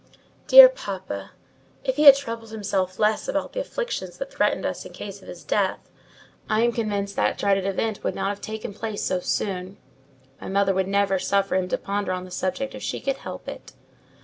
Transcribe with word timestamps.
Dear 0.47 0.67
papa! 0.67 1.29
if 1.83 1.97
he 1.97 2.05
had 2.05 2.15
troubled 2.15 2.49
himself 2.49 2.97
less 2.97 3.27
about 3.27 3.53
the 3.53 3.59
afflictions 3.59 4.17
that 4.17 4.31
threatened 4.33 4.65
us 4.65 4.83
in 4.83 4.93
case 4.93 5.21
of 5.21 5.27
his 5.27 5.43
death, 5.43 5.91
I 6.49 6.61
am 6.63 6.71
convinced 6.71 7.15
that 7.17 7.37
dreaded 7.37 7.67
event 7.67 8.03
would 8.03 8.15
not 8.15 8.29
have 8.29 8.41
taken 8.41 8.73
place 8.73 9.03
so 9.03 9.19
soon. 9.19 9.77
My 10.41 10.47
mother 10.47 10.73
would 10.73 10.87
never 10.87 11.19
suffer 11.19 11.53
him 11.55 11.67
to 11.67 11.77
ponder 11.77 12.13
on 12.13 12.25
the 12.25 12.31
subject 12.31 12.73
if 12.73 12.81
she 12.81 12.99
could 12.99 13.17
help 13.17 13.47
it. 13.47 13.73